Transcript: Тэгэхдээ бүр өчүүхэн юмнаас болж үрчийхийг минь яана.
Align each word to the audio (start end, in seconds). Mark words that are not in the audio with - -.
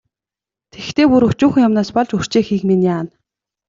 Тэгэхдээ 0.71 1.07
бүр 1.11 1.23
өчүүхэн 1.29 1.65
юмнаас 1.67 1.89
болж 1.95 2.09
үрчийхийг 2.17 2.61
минь 2.69 2.85
яана. 2.95 3.11